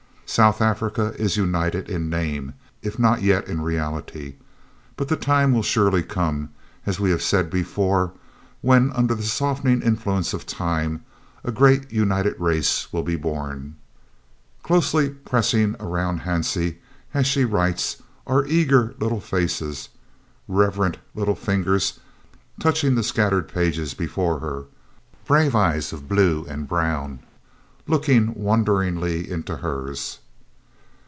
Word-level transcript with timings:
South 0.25 0.61
Africa 0.61 1.13
is 1.17 1.35
united 1.35 1.89
in 1.89 2.09
name, 2.09 2.53
if 2.81 2.97
not 2.97 3.21
yet 3.21 3.49
in 3.49 3.59
reality, 3.59 4.35
but 4.95 5.09
the 5.09 5.17
time 5.17 5.51
will 5.51 5.61
surely 5.61 6.01
come, 6.01 6.51
as 6.85 7.01
we 7.01 7.11
have 7.11 7.21
said 7.21 7.49
before, 7.49 8.13
when, 8.61 8.93
under 8.93 9.13
the 9.13 9.23
softening 9.23 9.81
influence 9.81 10.31
of 10.33 10.45
time, 10.45 11.03
a 11.43 11.51
great 11.51 11.91
united 11.91 12.33
race 12.39 12.93
will 12.93 13.03
be 13.03 13.17
born. 13.17 13.75
Closely 14.63 15.09
pressing 15.09 15.75
around 15.81 16.21
Hansie 16.21 16.77
as 17.13 17.27
she 17.27 17.43
writes 17.43 18.01
are 18.25 18.45
eager 18.45 18.95
little 19.01 19.19
faces, 19.19 19.89
reverent 20.47 20.95
little 21.13 21.35
fingers 21.35 21.99
touching 22.57 22.95
the 22.95 23.03
scattered 23.03 23.49
pages 23.49 23.93
before 23.93 24.39
her, 24.39 24.63
brave 25.27 25.55
eyes 25.57 25.91
of 25.91 26.07
blue 26.07 26.45
and 26.47 26.69
brown, 26.69 27.19
looking 27.87 28.33
wonderingly 28.35 29.29
into 29.29 29.57
hers. 29.57 30.19